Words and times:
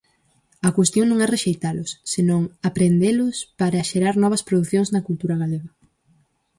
A 0.67 0.69
cuestión 0.77 1.05
non 1.07 1.21
é 1.25 1.27
rexeitalos, 1.29 1.89
senón 2.13 2.41
aprehendelos 2.69 3.35
para 3.59 3.87
xerar 3.89 4.15
novas 4.23 4.45
producións 4.49 4.89
na 4.93 5.05
cultura 5.07 5.39
galega. 5.41 5.71